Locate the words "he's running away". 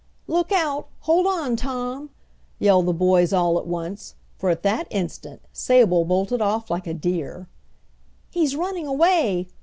8.31-9.47